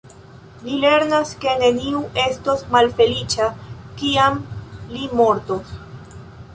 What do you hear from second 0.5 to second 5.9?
Li lernas ke neniu estos malfeliĉa kiam li mortos.